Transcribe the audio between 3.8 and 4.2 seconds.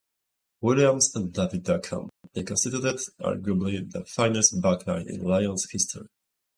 the